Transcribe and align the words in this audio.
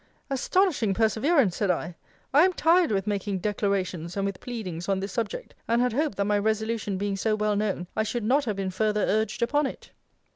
Astonishing 0.31 0.95
perseverance! 0.95 1.55
said 1.57 1.69
I 1.69 1.95
I 2.33 2.41
am 2.43 2.53
tired 2.53 2.89
with 2.91 3.05
making 3.05 3.37
declarations 3.37 4.17
and 4.17 4.25
with 4.25 4.39
pleadings 4.39 4.89
on 4.89 4.99
this 4.99 5.11
subject; 5.11 5.53
and 5.67 5.79
had 5.79 5.93
hoped, 5.93 6.17
that 6.17 6.25
my 6.25 6.39
resolution 6.39 6.97
being 6.97 7.15
so 7.15 7.35
well 7.35 7.55
known, 7.55 7.85
I 7.95 8.01
should 8.01 8.23
not 8.23 8.45
have 8.45 8.55
been 8.55 8.71
further 8.71 9.01
urged 9.01 9.43
upon 9.43 9.67
it. 9.67 9.91